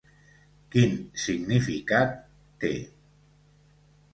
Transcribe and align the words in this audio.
Quin 0.75 0.95
significat 1.25 2.17
t 2.65 2.73